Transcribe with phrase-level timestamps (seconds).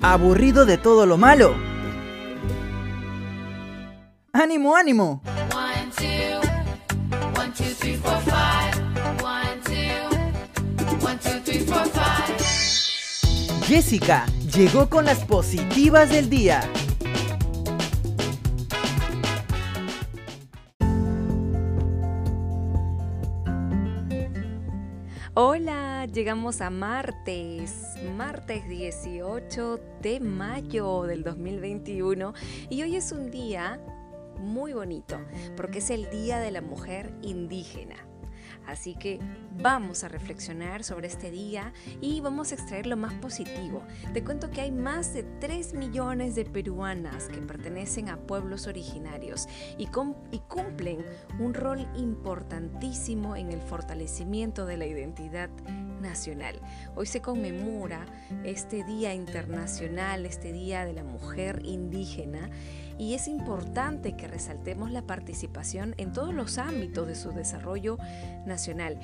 [0.00, 1.56] ¿Aburrido de todo lo malo?
[4.32, 5.22] ¡Ánimo, ánimo!
[13.66, 14.24] Jessica
[14.54, 16.60] llegó con las positivas del día.
[25.40, 32.34] Hola, llegamos a martes, martes 18 de mayo del 2021
[32.68, 33.80] y hoy es un día
[34.40, 35.16] muy bonito
[35.56, 38.07] porque es el Día de la Mujer Indígena.
[38.68, 39.18] Así que
[39.62, 41.72] vamos a reflexionar sobre este día
[42.02, 43.82] y vamos a extraer lo más positivo.
[44.12, 49.48] Te cuento que hay más de 3 millones de peruanas que pertenecen a pueblos originarios
[49.78, 51.04] y, cumplen
[51.38, 55.48] un rol importantísimo en el fortalecimiento de la identidad
[56.02, 56.60] nacional.
[56.94, 58.04] Hoy se conmemora
[58.44, 62.50] este Día Internacional, este Día de la Mujer Indígena
[62.98, 67.96] y es importante que resaltemos la participación en todos los ámbitos de su desarrollo
[68.44, 68.98] nacional.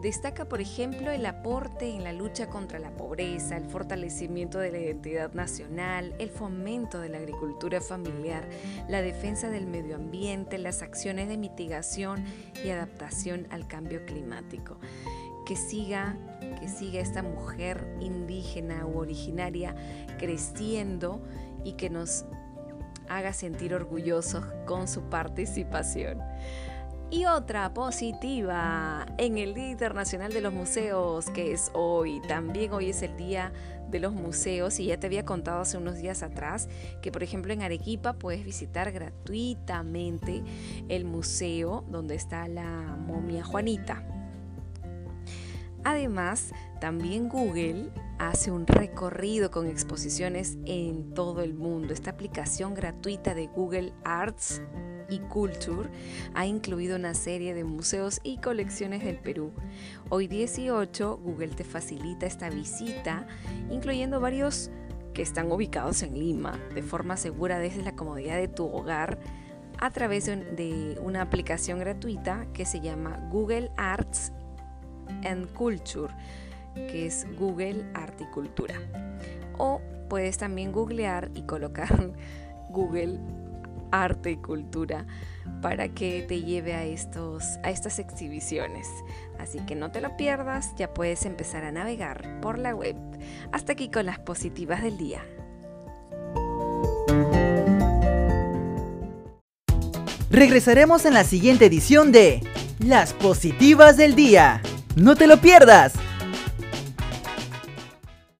[0.00, 4.78] Destaca, por ejemplo, el aporte en la lucha contra la pobreza, el fortalecimiento de la
[4.78, 8.46] identidad nacional, el fomento de la agricultura familiar,
[8.88, 12.24] la defensa del medio ambiente, las acciones de mitigación
[12.62, 14.78] y adaptación al cambio climático.
[15.46, 16.18] Que siga,
[16.60, 19.74] que siga esta mujer indígena u originaria
[20.18, 21.22] creciendo
[21.64, 22.26] y que nos
[23.08, 26.20] haga sentir orgullosos con su participación.
[27.08, 32.20] Y otra positiva en el Día Internacional de los Museos, que es hoy.
[32.26, 33.52] También hoy es el Día
[33.88, 36.68] de los Museos y ya te había contado hace unos días atrás
[37.02, 40.42] que por ejemplo en Arequipa puedes visitar gratuitamente
[40.88, 44.02] el museo donde está la momia Juanita.
[45.84, 51.92] Además, también Google hace un recorrido con exposiciones en todo el mundo.
[51.92, 54.62] Esta aplicación gratuita de Google Arts
[55.08, 55.88] y Culture
[56.34, 59.52] ha incluido una serie de museos y colecciones del Perú.
[60.08, 63.26] Hoy 18 Google te facilita esta visita,
[63.70, 64.70] incluyendo varios
[65.14, 69.18] que están ubicados en Lima, de forma segura desde la comodidad de tu hogar
[69.78, 74.32] a través de una aplicación gratuita que se llama Google Arts
[75.24, 76.12] and Culture
[76.88, 78.74] que es Google Arte y Cultura.
[79.58, 82.12] O puedes también googlear y colocar
[82.70, 83.18] Google
[83.90, 85.06] Arte y Cultura
[85.62, 88.88] para que te lleve a, estos, a estas exhibiciones.
[89.38, 92.96] Así que no te lo pierdas, ya puedes empezar a navegar por la web.
[93.52, 95.24] Hasta aquí con las positivas del día.
[100.30, 102.42] Regresaremos en la siguiente edición de
[102.78, 104.60] Las positivas del día.
[104.94, 105.94] No te lo pierdas.